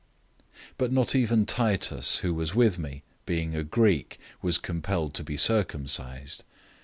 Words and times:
002:003 0.41 0.47
But 0.79 0.91
not 0.91 1.13
even 1.13 1.45
Titus, 1.45 2.17
who 2.17 2.33
was 2.33 2.55
with 2.55 2.79
me, 2.79 3.03
being 3.27 3.55
a 3.55 3.63
Greek, 3.63 4.19
was 4.41 4.57
compelled 4.57 5.13
to 5.13 5.23
be 5.23 5.37
circumcised. 5.37 6.43